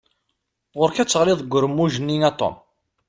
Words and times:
Ɣur-k 0.77 0.97
ad 0.99 1.09
teɣliḍ 1.09 1.39
deg 1.41 1.53
urmuj-nni 1.57 2.17
a 2.29 2.31
Tom! 2.39 2.55